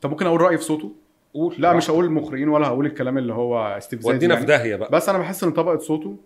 [0.00, 0.92] طب ممكن أقول رأيي في صوته
[1.34, 4.46] قول لا مش هقول المخرجين ولا هقول الكلام اللي هو استفزازي ودينا يعني.
[4.46, 6.16] في داهية بقى بس أنا بحس إن طبقة صوته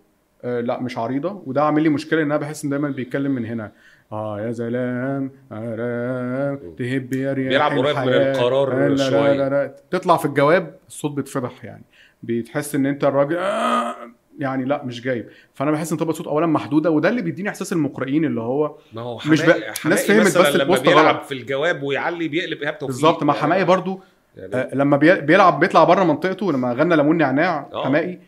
[0.45, 3.47] آه لا مش عريضة وده عامل لي مشكلة إن أنا بحس إن دايما بيتكلم من
[3.47, 3.73] هنا
[4.13, 8.09] آه يا سلام آرام تهب يا رياح بيلعب قريب من.
[8.13, 9.75] القرار آه، لا.
[9.91, 11.83] تطلع في الجواب الصوت بيتفضح يعني
[12.23, 13.95] بتحس إن أنت الراجل آه
[14.39, 17.73] يعني لا مش جايب فأنا بحس إن طبقة صوت اولا محدودة وده اللي بيديني إحساس
[17.73, 21.23] المقرئين اللي هو ما هو مش حماقي ناس فهمت بس لما بيلعب.
[21.23, 24.01] في الجواب ويعلي بيقلب ايهاب توفيق بالظبط مع حماقي برضو
[24.37, 27.85] يعني آه، لما بي- بيلعب بيطلع بره منطقته لما غنى ليمون نعناع آه.
[27.85, 28.19] حماقي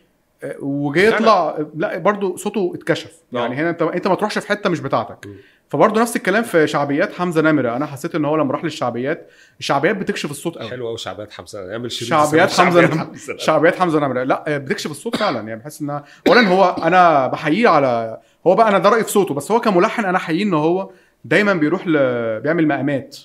[0.43, 3.37] آه، وجاي يطلع لا برضو صوته اتكشف آه.
[3.39, 5.29] يعني هنا أنت أنت ما تروحش في حتة مش بتاعتك م.
[5.69, 7.75] فبرضه نفس الكلام في شعبيات حمزة نمرة.
[7.75, 10.69] أنا حسيت إن هو لما راح للشعبيات الشعبيات بتكشف الصوت قوي.
[10.69, 11.87] حلو قوي شعبيات حمزة.
[11.87, 13.11] شريط شعبيات حمزة نمرة.
[13.37, 14.23] شعبيات حمزة نمرة.
[14.23, 15.47] لا بتكشف الصوت فعلا.
[15.47, 19.33] يعني بحس إنها اولا هو أنا بحييه على هو بقى أنا ده رأيي في صوته
[19.33, 20.89] بس هو كملحن أنا احييه إن هو
[21.25, 21.91] دايما بيروح ل...
[22.39, 23.17] بيعمل مقامات.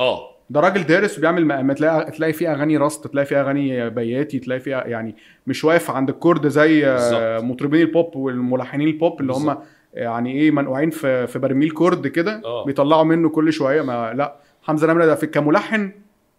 [0.00, 0.32] آه.
[0.50, 1.78] ده راجل دارس وبيعمل مقامات.
[1.78, 6.08] تلاقي تلاقي فيه أغاني راست تلاقي فيه أغاني بياتي تلاقي فيها يعني مش واقف عند
[6.08, 7.50] ال chord زي آه، بالظبط.
[7.50, 9.58] مطربين البوب والملحنين البوب اللي هم.
[9.94, 12.64] يعني إيه منقوعين في في برميل chord كده آه.
[12.64, 15.92] بيطلعوا منه كل شوية ما لا حمزة نمرة ده في كملحن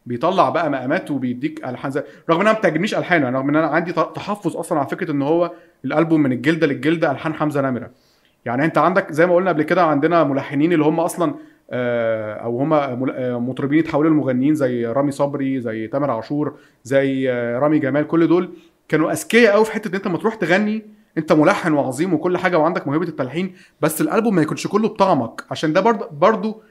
[0.05, 3.67] بيطلع بقى مقامات وبيديك ألحان زي رغم إن أنا ما بتعجبنيش ألحانه رغم إن أنا
[3.67, 5.51] عندي تحفظ أصلا على فكرة إن هو
[5.85, 7.89] الألبوم من الجلدة للجلدة ألحان حمزة نمرة
[8.45, 11.33] يعني أنت عندك زي ما قلنا قبل كده عندنا ملحنين اللي هم أصلا
[11.71, 17.79] آه، أو هم آه، مطربين اتحولوا لمغنيين زي رامي صبري زي تامر عاشور زي رامي
[17.79, 18.49] جمال كل دول
[18.87, 20.85] كانوا أذكياء قوي في حتة إن أنت ما تروح تغني
[21.17, 25.43] انت ملحن وعظيم وكل حاجة وعندك موهبة التلحين بس الألبوم ما يكونش كله بطعمك.
[25.51, 26.61] عشان ده برضه برضه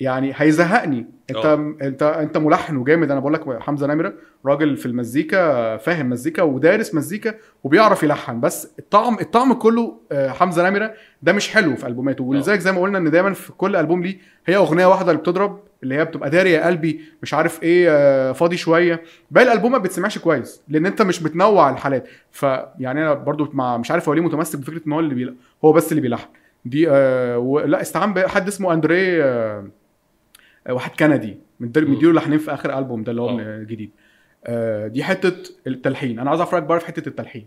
[0.00, 1.06] يعني هيزهقني.
[1.30, 1.74] انت آه.
[1.82, 3.10] انت انت ملحن وجامد.
[3.10, 4.12] أنا بقول لك حمزة نمرة
[4.46, 7.34] راجل في المزيكا فاهم مزيكا ودارس مزيكا
[7.64, 8.40] وبيعرف يلحن.
[8.40, 12.24] بس الطعم الطعم كله آه، حمزة نمرة ده مش حلو في ألبوماته.
[12.24, 15.60] ولذلك زي ما قلنا إن دايما في كل ألبوم ليه هي أغنية واحدة اللي بتضرب
[15.82, 19.02] اللي هي بتبقى داري يا قلبي مش عارف إيه آه، فاضي شوية.
[19.30, 22.08] باقي الألبوم ما بتسمعش كويس لأن أنت مش بتنوع الحالات.
[22.30, 25.72] فيعني أنا برضو مع مش عارف هو ليه متمسك بفكرة إن هو اللي بيلا هو
[25.72, 26.28] بس اللي بيلحن.
[26.64, 27.60] دي آه و...
[27.60, 29.68] لا استعان بحد اسمه اندريه آه
[30.66, 31.38] آه، واحد كندي.
[31.60, 33.90] مديله لحنين في آخر ألبوم ده اللي هو الجديد
[34.46, 35.32] آه دي حتة
[35.66, 36.18] التلحين.
[36.18, 37.46] أنا عايز اعرف رايك بقى في حتة التلحين.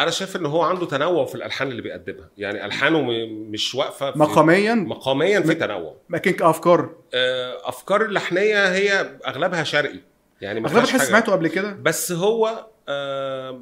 [0.00, 2.28] أنا شايف إن هو عنده تنوع في الألحان اللي بيقدمها.
[2.38, 5.94] يعني ألحانه م- مش واقفة في مقاميا؟ مقاميا في تنوع.
[6.10, 6.90] لكن كأفكار.
[7.14, 10.00] آه، أفكار اللحنية هي أغلبها شرقي.
[10.40, 11.08] يعني ما اغلب فيهاش تحس حاجة.
[11.08, 13.60] سمعته قبل كده؟ بس هو آه،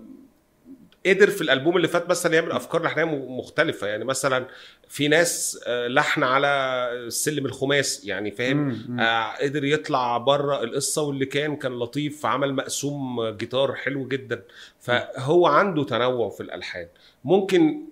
[1.06, 3.86] قدر في الألبوم اللي فات مثلا يعمل أفكار لحنية مختلفة.
[3.86, 4.46] يعني مثلا
[4.88, 6.48] في ناس آه، لحن على
[6.92, 9.00] السلم الخماسي يعني فاهم.
[9.00, 14.42] آه، قدر يطلع بره القصة واللي كان كان لطيف عمل مقسوم جيتار حلو جدا.
[14.80, 16.88] فهو عنده تنوع في الألحان.
[17.24, 17.86] ممكن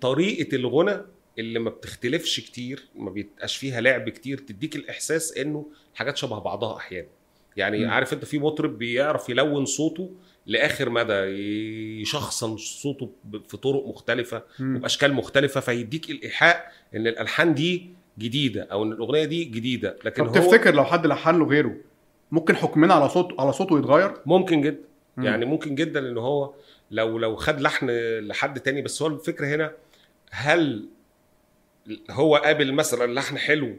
[0.00, 0.96] طريقة الغنى
[1.38, 6.76] اللي ما بتختلفش كتير ما بيبقاش فيها لعب كتير تديك الإحساس إنه حاجات شبه بعضها
[6.76, 7.08] أحيانا.
[7.56, 7.90] يعني مم.
[7.90, 10.10] عارف انت في مطرب بيعرف يلون صوته
[10.46, 11.12] لآخر مدى
[12.00, 13.10] يشخصن صوته
[13.48, 14.76] في طرق مختلفة مم.
[14.76, 20.28] وبأشكال مختلفة فيديك الإيحاء إن الألحان دي جديدة أو إن الأغنية دي جديدة لكن طب
[20.28, 21.76] هو تفتكر لو حد لحن له غيره
[22.30, 24.80] ممكن حكمنا على صوت على صوته يتغير ممكن جدا
[25.16, 25.24] مم.
[25.24, 26.54] يعني ممكن جدا إن هو
[26.90, 27.90] لو لو خد لحن
[28.20, 29.72] لحد تاني بس هو الفكرة هنا
[30.30, 30.88] هل
[32.10, 33.76] هو قابل مثلا لحن حلو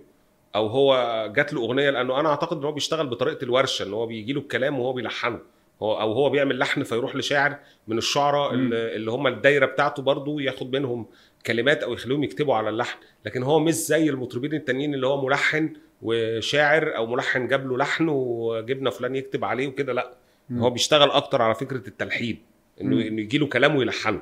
[0.55, 0.95] أو هو
[1.35, 4.39] جات له أغنية لأنه أنا أعتقد إن هو بيشتغل بطريقة الورشة إن هو بيجي له
[4.41, 5.39] الكلام وهو بيلحنه
[5.83, 7.55] هو أو هو بيعمل لحن فيروح لشاعر
[7.87, 8.53] من الشعراء.
[8.53, 11.05] اللي هم الدايرة بتاعته برضو ياخد منهم
[11.45, 15.73] كلمات أو يخليهم يكتبوا على اللحن لكن هو مش زي المطربين التانيين اللي هو ملحن
[16.01, 20.13] وشاعر أو ملحن جاب له لحن وجبنا فلان يكتب عليه وكده لأ
[20.49, 20.59] مم.
[20.59, 22.41] هو بيشتغل أكتر على فكرة التلحين
[22.81, 23.07] إنه.
[23.07, 24.21] إنه يجي له كلام ويلحنه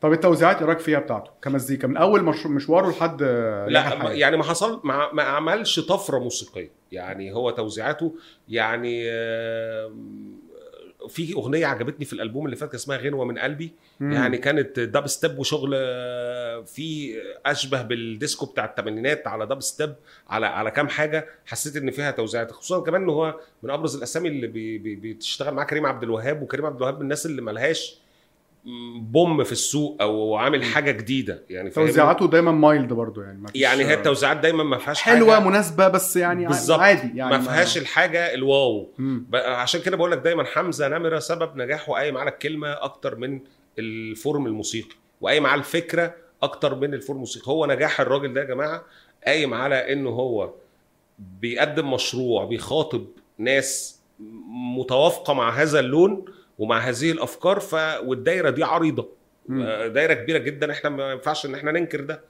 [0.00, 2.46] طب التوزيعات إيه رأيك فيها بتاعته؟ كمزيكا من أول مش...
[2.46, 3.22] مشواره لحد
[3.68, 4.12] لا.
[4.12, 6.70] يعني ما حصل ما, ما عملش طفرة موسيقية.
[6.92, 8.14] يعني هو توزيعاته
[8.48, 9.04] يعني
[11.08, 13.72] في أغنية عجبتني في الألبوم اللي فات اسمها غنوة من قلبي.
[14.00, 14.12] مم.
[14.12, 17.14] يعني كانت داب ستيب وشغل آه، في
[17.46, 19.94] أشبه بالديسكو بتاع الثمانينات على داب ستيب
[20.28, 22.52] على على كام حاجة حسيت إن فيها توزيعات.
[22.52, 26.42] خصوصا كمان إن هو من أبرز الأسامي اللي بي بي بتشتغل معاه كريم عبد الوهاب.
[26.42, 28.03] وكريم عبد الوهاب من الناس اللي ملهاش
[29.00, 33.84] boom في السوق أو عامل حاجة جديدة يعني؟ توزيعاته دايما mild برضو يعني ما يعني
[33.84, 36.80] هي التوزيعات دايما ما فيهاش حلوة حاجة مناسبة بس يعني بالظبط.
[36.80, 38.88] عادي يعني ما فيهاش الحاجة ال wow.
[39.34, 43.40] عشان كده بقول لك دايما حمزة نمرة سبب نجاحه قايم على الكلمة أكتر من
[43.78, 47.52] ال form الموسيقي وقايم على الفكرة أكتر من ال form الموسيقي.
[47.52, 48.84] هو نجاح الراجل ده يا جماعة
[49.26, 50.50] قايم على إنه هو
[51.18, 53.06] بيقدم مشروع بيخاطب
[53.38, 54.00] ناس
[54.78, 56.24] متوافقة مع هذا اللون
[56.58, 59.08] ومع هذه الأفكار ف والدايرة دي عريضة.
[59.50, 60.72] آه، دايرة كبيرة جدا.
[60.72, 62.20] إحنا ما ينفعش إن إحنا ننكر ده.